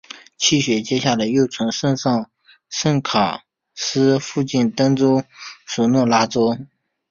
[0.35, 1.95] 气旋接下来又从圣
[3.03, 3.41] 卡洛
[3.75, 5.21] 斯附近登陆
[5.67, 6.57] 索诺拉州。